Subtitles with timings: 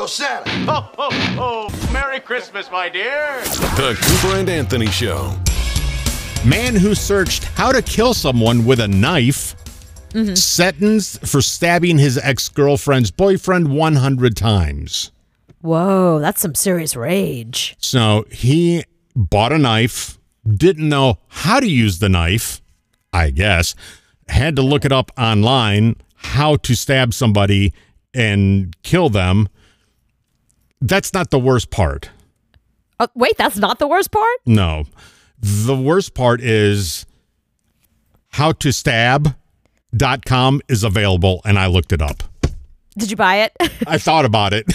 [0.00, 0.48] Yo, Santa.
[0.50, 1.92] Ho, ho, ho.
[1.92, 3.38] Merry Christmas, my dear.
[3.76, 5.36] The Cooper and Anthony Show.
[6.42, 9.54] Man who searched how to kill someone with a knife,
[10.14, 10.34] mm-hmm.
[10.34, 15.12] sentenced for stabbing his ex girlfriend's boyfriend 100 times.
[15.60, 17.76] Whoa, that's some serious rage.
[17.78, 22.62] So he bought a knife, didn't know how to use the knife,
[23.12, 23.74] I guess,
[24.28, 27.74] had to look it up online how to stab somebody
[28.14, 29.50] and kill them.
[30.80, 32.10] That's not the worst part.
[32.98, 34.38] Oh, wait, that's not the worst part?
[34.46, 34.84] No.
[35.38, 37.06] The worst part is
[38.28, 42.22] how to stab.com is available and I looked it up.
[42.98, 43.52] Did you buy it?
[43.86, 44.66] I thought about it.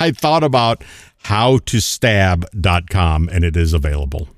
[0.00, 0.84] I thought about
[1.24, 4.28] how to stab.com and it is available.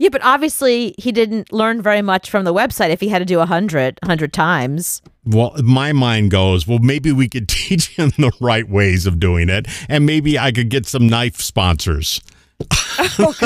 [0.00, 3.26] Yeah, but obviously he didn't learn very much from the website if he had to
[3.26, 5.02] do a hundred, hundred times.
[5.26, 9.50] Well, my mind goes, well, maybe we could teach him the right ways of doing
[9.50, 12.22] it, and maybe I could get some knife sponsors.
[12.62, 13.34] Oh,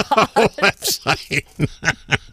[0.62, 1.44] Website.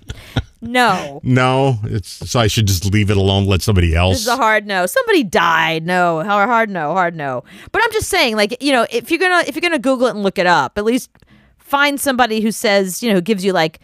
[0.64, 1.20] No.
[1.24, 4.18] No, it's so I should just leave it alone, let somebody else.
[4.18, 4.86] This is a hard no.
[4.86, 5.88] Somebody died.
[5.88, 7.44] No, hard, hard no, hard no.
[7.72, 10.12] But I'm just saying, like, you know, if you're gonna if you're gonna Google it
[10.12, 11.10] and look it up, at least
[11.58, 13.80] find somebody who says, you know, who gives you like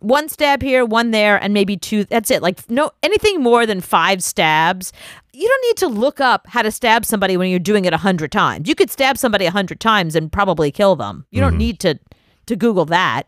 [0.00, 2.04] one stab here, one there, and maybe two.
[2.04, 2.42] That's it.
[2.42, 4.92] Like, no anything more than five stabs.
[5.32, 7.98] You don't need to look up how to stab somebody when you're doing it a
[7.98, 8.68] hundred times.
[8.68, 11.24] You could stab somebody a hundred times and probably kill them.
[11.30, 11.98] You don't need to
[12.46, 13.24] to Google that.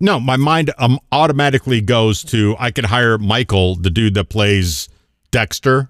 [0.00, 4.88] No, my mind um automatically goes to I could hire Michael, the dude that plays
[5.30, 5.88] Dexter,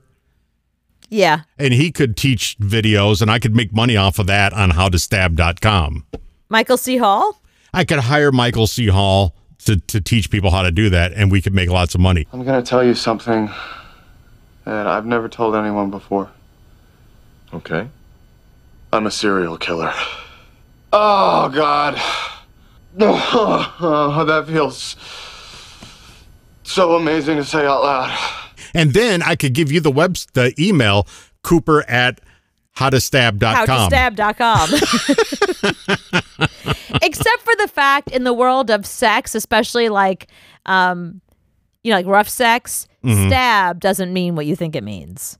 [1.11, 1.41] Yeah.
[1.59, 6.06] and he could teach videos and I could make money off of that on howtostab.com.
[6.48, 6.97] Michael C.
[6.97, 7.41] Hall.
[7.72, 8.86] I could hire Michael C.
[8.88, 9.34] Hall
[9.66, 12.27] to, to teach people how to do that and we could make lots of money.
[12.33, 13.50] I'm gonna tell you something
[14.64, 16.30] that I've never told anyone before.
[17.52, 17.88] Okay.
[18.92, 19.92] I'm a serial killer.
[20.92, 22.00] Oh, God.
[23.00, 24.94] Oh, that feels
[26.62, 28.16] so amazing to say out loud.
[28.72, 31.09] And then I could give you the web the email
[31.43, 32.20] Cooper at
[32.77, 33.67] howtostab.com.
[33.67, 34.71] howtostab.com.
[37.03, 40.29] Except for the fact in the world of sex, especially like
[40.67, 41.21] um
[41.83, 43.29] you know, like rough sex, Mm-hmm.
[43.29, 45.39] stab doesn't mean what you think it means.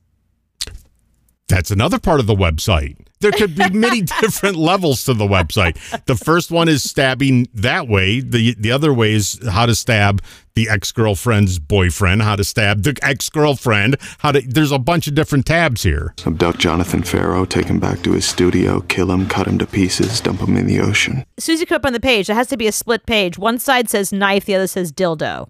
[1.47, 2.97] That's another part of the website.
[3.19, 5.77] There could be many different levels to the website.
[6.05, 8.19] The first one is stabbing that way.
[8.19, 10.21] The the other way is how to stab
[10.55, 15.45] the ex-girlfriend's boyfriend, how to stab the ex-girlfriend, how to there's a bunch of different
[15.45, 16.13] tabs here.
[16.25, 20.19] Abduct Jonathan Farrow, take him back to his studio, kill him, cut him to pieces,
[20.21, 21.25] dump him in the ocean.
[21.37, 23.37] Susie put up on the page, there has to be a split page.
[23.37, 25.49] One side says knife, the other says dildo.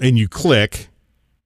[0.00, 0.88] And you click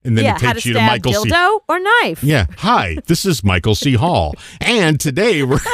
[0.08, 1.28] and then yeah, it how to takes you to Michael C.
[1.28, 2.24] dildo or knife.
[2.24, 2.46] Yeah.
[2.58, 3.92] Hi, this is Michael C.
[3.92, 4.34] Hall.
[4.62, 5.60] And today we're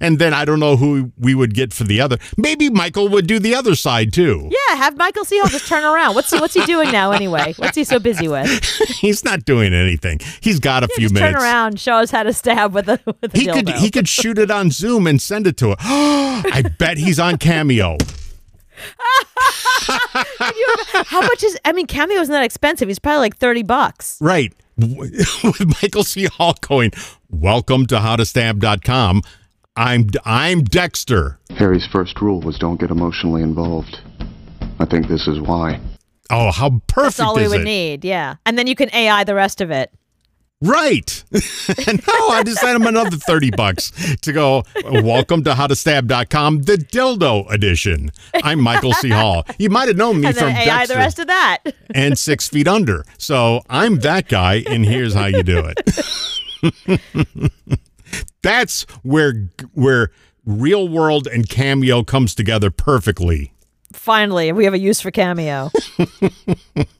[0.00, 2.16] And then I don't know who we would get for the other.
[2.38, 4.50] Maybe Michael would do the other side too.
[4.50, 5.38] Yeah, have Michael C.
[5.38, 6.14] Hall just turn around.
[6.14, 7.52] What's he what's he doing now anyway?
[7.58, 8.48] What's he so busy with?
[9.00, 10.20] He's not doing anything.
[10.40, 11.34] He's got a few just minutes.
[11.34, 14.08] turn around, show us how to stab with a with a He could he could
[14.08, 15.76] shoot it on Zoom and send it to her.
[15.80, 17.98] I bet he's on Cameo.
[21.06, 21.58] How much is?
[21.64, 22.88] I mean, Cameo isn't that expensive.
[22.88, 24.18] He's probably like thirty bucks.
[24.20, 24.52] Right.
[24.76, 26.24] With Michael C.
[26.26, 26.92] Hall going,
[27.28, 29.22] Welcome to howtostab.com.
[29.76, 31.38] I'm I'm Dexter.
[31.56, 34.00] Harry's first rule was don't get emotionally involved.
[34.78, 35.80] I think this is why.
[36.30, 37.64] Oh, how perfect That's all we would it?
[37.64, 38.04] need.
[38.04, 39.92] Yeah, and then you can AI the rest of it.
[40.62, 41.24] Right.
[41.86, 46.74] and now I just sent him another 30 bucks to go, welcome to howtostab.com, the
[46.76, 48.10] dildo edition.
[48.34, 49.08] I'm Michael C.
[49.08, 49.46] Hall.
[49.58, 51.58] You might have known me And from AI Dexter the rest of that.
[51.94, 53.06] and Six Feet Under.
[53.16, 57.50] So I'm that guy, and here's how you do it.
[58.42, 60.10] That's where where
[60.44, 63.54] real world and cameo comes together perfectly.
[63.94, 65.70] Finally, we have a use for Cameo.